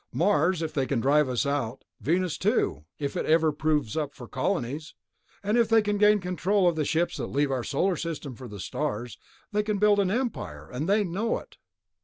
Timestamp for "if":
0.63-0.73, 2.97-3.15, 5.59-5.69